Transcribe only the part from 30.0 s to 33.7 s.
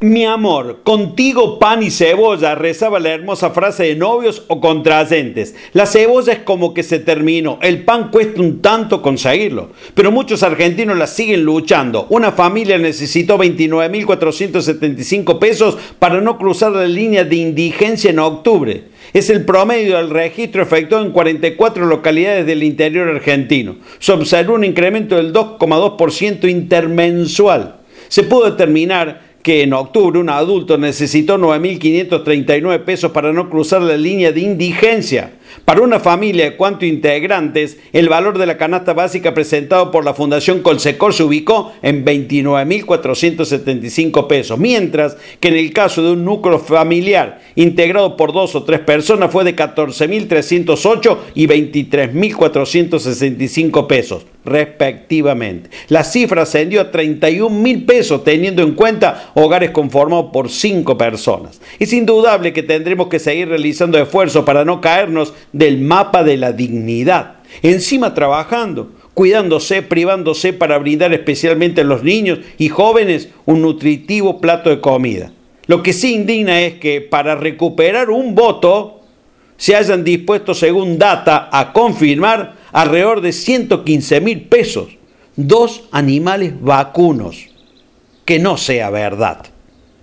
un adulto necesitó 9.539 pesos para no